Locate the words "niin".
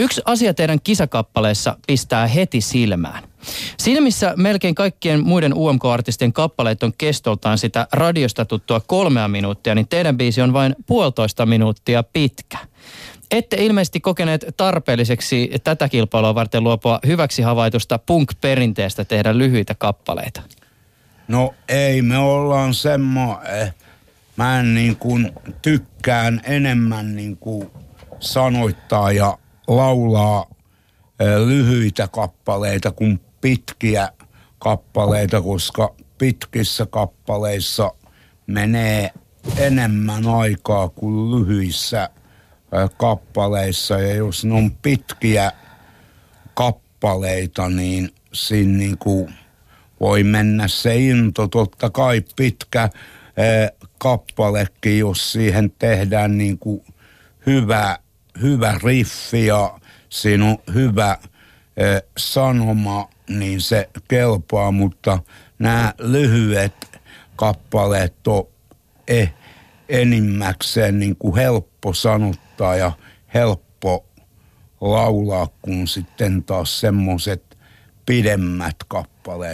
9.74-9.88, 24.62-24.96, 27.16-27.36, 47.68-48.14, 48.78-48.98, 56.38-56.58, 63.28-63.60, 70.98-71.16